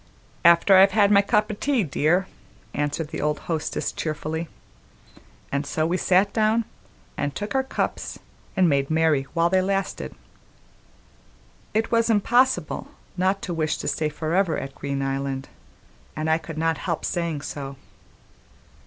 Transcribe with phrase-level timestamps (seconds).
[0.43, 2.25] "After I've had my cup o' tea, dear,"
[2.73, 4.47] answered the old hostess cheerfully;
[5.51, 6.65] and so we sat down
[7.17, 8.17] and took our cups
[8.57, 10.15] and made merry while they lasted.
[11.75, 15.49] It was impossible not to wish to stay on forever at Green Island,
[16.15, 17.75] and I could not help saying so.